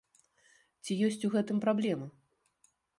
Ці 0.83 0.97
ёсць 1.09 1.21
у 1.31 1.33
гэтым 1.37 1.57
праблема? 1.67 2.13